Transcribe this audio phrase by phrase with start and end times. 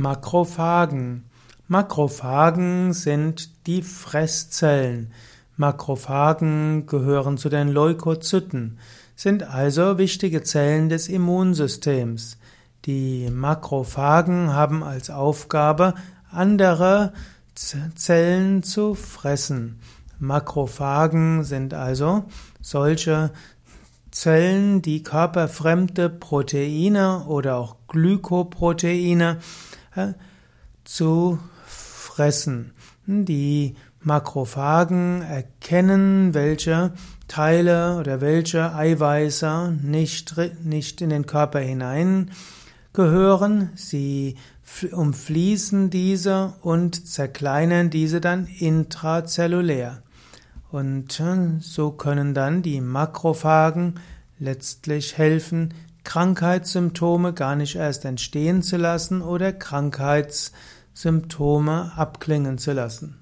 [0.00, 1.24] Makrophagen.
[1.68, 5.12] Makrophagen sind die Fresszellen.
[5.58, 8.78] Makrophagen gehören zu den Leukozyten,
[9.14, 12.38] sind also wichtige Zellen des Immunsystems.
[12.86, 15.92] Die Makrophagen haben als Aufgabe,
[16.30, 17.12] andere
[17.54, 19.80] Zellen zu fressen.
[20.18, 22.24] Makrophagen sind also
[22.62, 23.32] solche
[24.12, 29.36] Zellen, die körperfremde Proteine oder auch Glykoproteine
[30.84, 32.72] zu fressen.
[33.06, 36.92] Die Makrophagen erkennen, welche
[37.28, 40.34] Teile oder welche Eiweiße nicht,
[40.64, 42.30] nicht in den Körper hinein
[42.92, 43.70] gehören.
[43.74, 44.36] Sie
[44.90, 50.02] umfließen diese und zerkleinern diese dann intrazellulär.
[50.70, 54.00] Und äh, so können dann die Makrophagen
[54.38, 63.16] letztlich helfen, Krankheitssymptome gar nicht erst entstehen zu lassen oder Krankheitssymptome abklingen zu lassen.